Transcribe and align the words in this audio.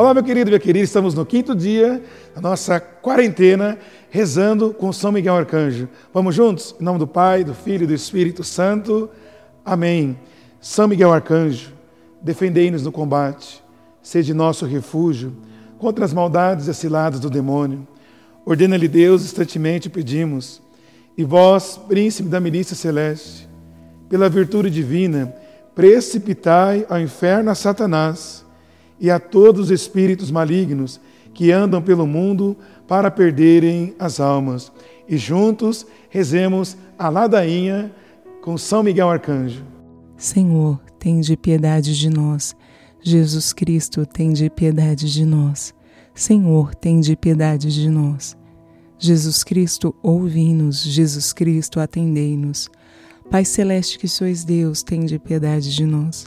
Olá, 0.00 0.14
meu 0.14 0.24
querido, 0.24 0.48
minha 0.48 0.58
querida, 0.58 0.82
estamos 0.82 1.12
no 1.12 1.26
quinto 1.26 1.54
dia 1.54 2.02
da 2.34 2.40
nossa 2.40 2.80
quarentena, 2.80 3.78
rezando 4.08 4.72
com 4.72 4.90
São 4.94 5.12
Miguel 5.12 5.36
Arcanjo. 5.36 5.90
Vamos 6.10 6.34
juntos? 6.34 6.74
Em 6.80 6.82
nome 6.82 6.98
do 6.98 7.06
Pai, 7.06 7.44
do 7.44 7.52
Filho 7.52 7.84
e 7.84 7.86
do 7.86 7.92
Espírito 7.92 8.42
Santo. 8.42 9.10
Amém. 9.62 10.18
São 10.58 10.88
Miguel 10.88 11.12
Arcanjo, 11.12 11.74
defendei-nos 12.22 12.82
no 12.82 12.90
combate, 12.90 13.62
sede 14.00 14.32
nosso 14.32 14.64
refúgio 14.64 15.36
contra 15.78 16.02
as 16.02 16.14
maldades 16.14 16.66
e 16.66 16.72
ciladas 16.72 17.20
do 17.20 17.28
demônio. 17.28 17.86
Ordena-lhe 18.46 18.88
Deus, 18.88 19.22
instantemente 19.22 19.90
pedimos. 19.90 20.62
E 21.14 21.24
vós, 21.24 21.76
príncipe 21.76 22.30
da 22.30 22.40
milícia 22.40 22.74
celeste, 22.74 23.46
pela 24.08 24.30
virtude 24.30 24.70
divina, 24.70 25.34
precipitai 25.74 26.86
ao 26.88 26.98
inferno 26.98 27.50
a 27.50 27.54
Satanás 27.54 28.48
e 29.00 29.10
a 29.10 29.18
todos 29.18 29.66
os 29.66 29.70
espíritos 29.70 30.30
malignos 30.30 31.00
que 31.32 31.50
andam 31.50 31.80
pelo 31.80 32.06
mundo 32.06 32.56
para 32.86 33.10
perderem 33.10 33.94
as 33.98 34.20
almas. 34.20 34.70
E 35.08 35.16
juntos 35.16 35.86
rezemos 36.08 36.76
a 36.98 37.08
ladainha 37.08 37.92
com 38.42 38.58
São 38.58 38.82
Miguel 38.82 39.08
Arcanjo. 39.08 39.64
Senhor, 40.16 40.78
tem 40.98 41.20
de 41.20 41.36
piedade 41.36 41.98
de 41.98 42.10
nós. 42.10 42.54
Jesus 43.02 43.52
Cristo, 43.52 44.04
tem 44.04 44.32
de 44.32 44.50
piedade 44.50 45.10
de 45.10 45.24
nós. 45.24 45.72
Senhor, 46.14 46.74
tem 46.74 47.00
de 47.00 47.16
piedade 47.16 47.72
de 47.72 47.88
nós. 47.88 48.36
Jesus 48.98 49.42
Cristo, 49.42 49.94
ouvi-nos. 50.02 50.82
Jesus 50.82 51.32
Cristo, 51.32 51.80
atendei-nos. 51.80 52.68
Pai 53.30 53.44
celeste 53.44 53.98
que 53.98 54.06
sois 54.06 54.44
Deus, 54.44 54.82
tem 54.82 55.06
de 55.06 55.18
piedade 55.18 55.74
de 55.74 55.86
nós. 55.86 56.26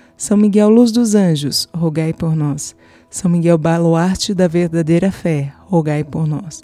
São 0.21 0.37
Miguel, 0.37 0.69
luz 0.69 0.91
dos 0.91 1.15
anjos, 1.15 1.67
rogai 1.73 2.13
por 2.13 2.35
nós. 2.35 2.75
São 3.09 3.31
Miguel, 3.31 3.57
baluarte 3.57 4.35
da 4.35 4.47
verdadeira 4.47 5.11
fé, 5.11 5.51
rogai 5.61 6.03
por 6.03 6.27
nós. 6.27 6.61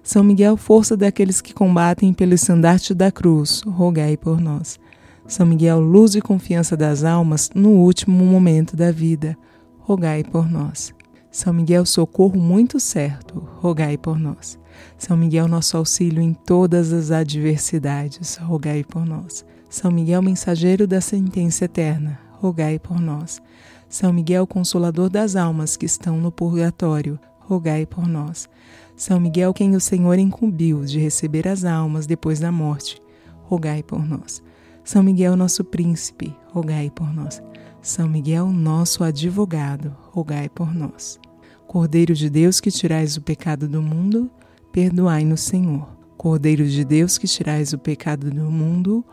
São 0.00 0.22
Miguel, 0.22 0.56
força 0.56 0.96
daqueles 0.96 1.40
que 1.40 1.52
combatem 1.52 2.14
pelo 2.14 2.34
estandarte 2.34 2.94
da 2.94 3.10
cruz, 3.10 3.62
rogai 3.66 4.16
por 4.16 4.40
nós. 4.40 4.78
São 5.26 5.44
Miguel, 5.44 5.80
luz 5.80 6.14
e 6.14 6.20
confiança 6.20 6.76
das 6.76 7.02
almas 7.02 7.50
no 7.52 7.70
último 7.70 8.24
momento 8.24 8.76
da 8.76 8.92
vida, 8.92 9.36
rogai 9.80 10.22
por 10.22 10.48
nós. 10.48 10.94
São 11.32 11.52
Miguel, 11.52 11.84
socorro 11.84 12.38
muito 12.38 12.78
certo, 12.78 13.42
rogai 13.56 13.98
por 13.98 14.20
nós. 14.20 14.56
São 14.96 15.16
Miguel, 15.16 15.48
nosso 15.48 15.76
auxílio 15.76 16.22
em 16.22 16.32
todas 16.32 16.92
as 16.92 17.10
adversidades, 17.10 18.36
rogai 18.36 18.84
por 18.84 19.04
nós. 19.04 19.44
São 19.68 19.90
Miguel, 19.90 20.22
mensageiro 20.22 20.86
da 20.86 21.00
sentença 21.00 21.64
eterna, 21.64 22.29
rogai 22.40 22.78
por 22.78 22.98
nós. 22.98 23.40
São 23.88 24.12
Miguel, 24.12 24.46
consolador 24.46 25.10
das 25.10 25.36
almas 25.36 25.76
que 25.76 25.84
estão 25.84 26.16
no 26.16 26.32
purgatório, 26.32 27.18
rogai 27.40 27.84
por 27.84 28.08
nós. 28.08 28.48
São 28.96 29.20
Miguel, 29.20 29.52
quem 29.52 29.76
o 29.76 29.80
Senhor 29.80 30.18
incumbiu 30.18 30.84
de 30.84 30.98
receber 30.98 31.46
as 31.46 31.64
almas 31.64 32.06
depois 32.06 32.40
da 32.40 32.50
morte, 32.50 33.00
rogai 33.42 33.82
por 33.82 34.06
nós. 34.06 34.42
São 34.82 35.02
Miguel, 35.02 35.36
nosso 35.36 35.62
príncipe, 35.62 36.34
rogai 36.48 36.90
por 36.90 37.12
nós. 37.12 37.42
São 37.82 38.08
Miguel, 38.08 38.48
nosso 38.48 39.04
advogado, 39.04 39.94
rogai 40.12 40.48
por 40.48 40.74
nós. 40.74 41.18
Cordeiro 41.66 42.14
de 42.14 42.30
Deus 42.30 42.60
que 42.60 42.70
tirais 42.70 43.16
o 43.16 43.22
pecado 43.22 43.68
do 43.68 43.82
mundo, 43.82 44.30
perdoai-nos, 44.72 45.40
Senhor. 45.40 45.88
Cordeiro 46.16 46.66
de 46.66 46.84
Deus 46.84 47.18
que 47.18 47.26
tirais 47.26 47.72
o 47.72 47.78
pecado 47.78 48.30
do 48.30 48.50
mundo, 48.50 49.04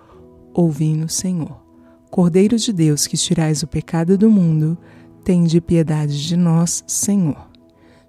ouvi-nos, 0.54 1.14
Senhor. 1.14 1.67
Cordeiro 2.10 2.58
de 2.58 2.72
Deus 2.72 3.06
que 3.06 3.18
tirais 3.18 3.64
o 3.64 3.68
pecado 3.68 4.18
do 4.18 4.30
mundo, 4.30 4.78
tende 5.24 5.60
piedade 5.60 6.26
de 6.26 6.38
nós, 6.38 6.84
Senhor. 6.88 7.50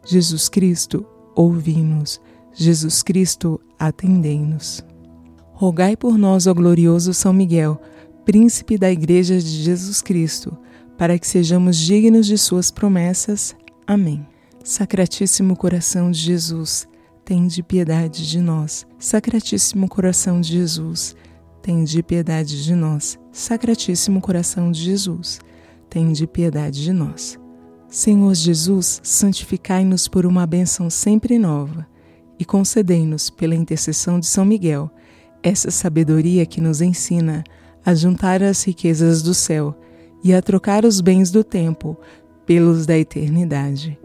Jesus 0.06 0.48
Cristo, 0.48 1.04
ouvi-nos. 1.34 2.20
Jesus 2.54 3.02
Cristo, 3.02 3.60
atendei-nos. 3.78 4.84
Rogai 5.52 5.96
por 5.96 6.16
nós, 6.16 6.46
ó 6.46 6.54
glorioso 6.54 7.12
São 7.12 7.32
Miguel, 7.32 7.80
príncipe 8.24 8.78
da 8.78 8.90
Igreja 8.90 9.38
de 9.38 9.62
Jesus 9.62 10.00
Cristo, 10.00 10.56
para 10.96 11.18
que 11.18 11.26
sejamos 11.26 11.76
dignos 11.76 12.26
de 12.26 12.38
suas 12.38 12.70
promessas. 12.70 13.56
Amém. 13.86 14.24
Sacratíssimo 14.62 15.56
coração 15.56 16.10
de 16.10 16.20
Jesus, 16.20 16.86
tende 17.24 17.62
piedade 17.62 18.28
de 18.28 18.40
nós. 18.40 18.86
Sacratíssimo 18.98 19.88
coração 19.88 20.40
de 20.40 20.52
Jesus, 20.52 21.16
tende 21.68 22.02
piedade 22.02 22.64
de 22.64 22.74
nós. 22.74 23.18
Sacratíssimo 23.30 24.22
coração 24.22 24.72
de 24.72 24.80
Jesus, 24.80 25.38
tende 25.90 26.26
piedade 26.26 26.82
de 26.82 26.94
nós. 26.94 27.38
Senhor 27.90 28.34
Jesus, 28.34 29.02
santificai-nos 29.04 30.08
por 30.08 30.24
uma 30.24 30.46
bênção 30.46 30.88
sempre 30.88 31.38
nova 31.38 31.86
e 32.38 32.44
concedei-nos, 32.44 33.28
pela 33.28 33.54
intercessão 33.54 34.18
de 34.18 34.24
São 34.24 34.46
Miguel, 34.46 34.90
essa 35.42 35.70
sabedoria 35.70 36.46
que 36.46 36.58
nos 36.58 36.80
ensina 36.80 37.44
a 37.84 37.94
juntar 37.94 38.42
as 38.42 38.64
riquezas 38.64 39.20
do 39.20 39.34
céu 39.34 39.78
e 40.24 40.32
a 40.32 40.40
trocar 40.40 40.86
os 40.86 41.02
bens 41.02 41.30
do 41.30 41.44
tempo 41.44 41.98
pelos 42.46 42.86
da 42.86 42.96
eternidade. 42.96 43.98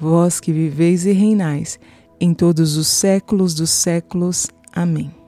Vós 0.00 0.40
que 0.40 0.54
viveis 0.54 1.04
e 1.04 1.12
reinais 1.12 1.78
em 2.18 2.32
todos 2.32 2.78
os 2.78 2.88
séculos 2.88 3.52
dos 3.52 3.68
séculos. 3.68 4.46
Amém. 4.72 5.19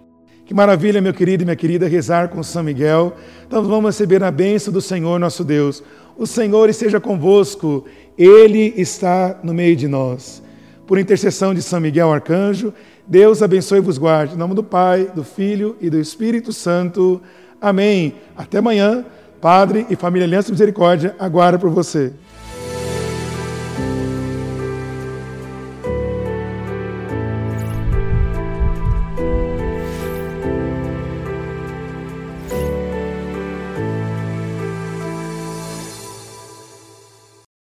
Que 0.52 0.56
maravilha, 0.56 1.00
meu 1.00 1.14
querido 1.14 1.42
e 1.42 1.46
minha 1.46 1.56
querida, 1.56 1.88
rezar 1.88 2.28
com 2.28 2.42
São 2.42 2.62
Miguel. 2.62 3.16
Então 3.46 3.64
vamos 3.64 3.86
receber 3.86 4.22
a 4.22 4.30
bênção 4.30 4.70
do 4.70 4.82
Senhor 4.82 5.18
nosso 5.18 5.42
Deus. 5.42 5.82
O 6.14 6.26
Senhor 6.26 6.68
esteja 6.68 7.00
convosco, 7.00 7.86
Ele 8.18 8.74
está 8.76 9.41
no 9.42 9.54
meio 9.54 9.74
de 9.74 9.88
nós. 9.88 10.42
Por 10.86 10.98
intercessão 10.98 11.54
de 11.54 11.62
São 11.62 11.80
Miguel 11.80 12.12
Arcanjo, 12.12 12.74
Deus 13.06 13.42
abençoe 13.42 13.78
e 13.78 13.80
vos 13.80 13.96
guarde. 13.96 14.34
Em 14.34 14.36
nome 14.36 14.54
do 14.54 14.62
Pai, 14.62 15.10
do 15.14 15.24
Filho 15.24 15.74
e 15.80 15.88
do 15.88 15.98
Espírito 15.98 16.52
Santo. 16.52 17.22
Amém. 17.58 18.16
Até 18.36 18.58
amanhã. 18.58 19.06
Padre 19.41 19.86
e 19.88 19.96
Família 19.96 20.26
Aliança 20.26 20.52
Misericórdia 20.52 21.16
aguarda 21.18 21.58
por 21.58 21.70
você. 21.70 22.12